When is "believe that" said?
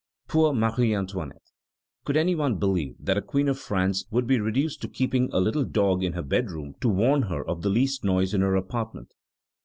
2.57-3.19